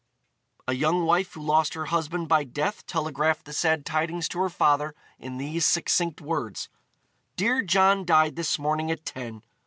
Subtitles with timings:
[0.67, 4.49] A young wife who lost her husband by death telegraphed the sad tidings to her
[4.49, 6.69] father in these succinct words:
[7.35, 9.43] "Dear John died this morning at ten.